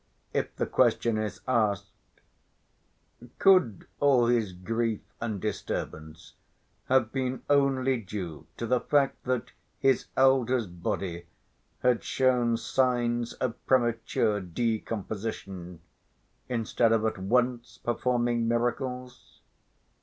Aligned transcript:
If 0.33 0.55
the 0.55 0.65
question 0.65 1.19
is 1.19 1.41
asked: 1.47 1.91
"Could 3.37 3.85
all 3.99 4.25
his 4.25 4.51
grief 4.51 5.01
and 5.21 5.39
disturbance 5.39 6.33
have 6.85 7.11
been 7.11 7.43
only 7.47 8.01
due 8.01 8.47
to 8.57 8.65
the 8.65 8.79
fact 8.79 9.23
that 9.25 9.51
his 9.77 10.07
elder's 10.17 10.65
body 10.65 11.27
had 11.83 12.03
shown 12.03 12.57
signs 12.57 13.33
of 13.33 13.63
premature 13.67 14.39
decomposition 14.41 15.81
instead 16.49 16.91
of 16.91 17.05
at 17.05 17.19
once 17.19 17.77
performing 17.77 18.47
miracles?" 18.47 19.41